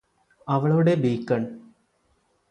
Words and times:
അവളുടെ 0.47 0.93
ബീക്കണ് 0.95 1.47